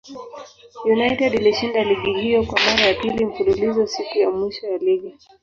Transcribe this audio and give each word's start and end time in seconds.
United 0.85 1.33
ilishinda 1.33 1.83
ligi 1.83 2.13
hiyo 2.13 2.43
kwa 2.45 2.59
mara 2.59 2.81
ya 2.81 2.93
pili 2.93 3.25
mfululizo 3.25 3.87
siku 3.87 4.17
ya 4.17 4.31
mwisho 4.31 4.67
ya 4.67 4.77
ligi. 4.77 5.15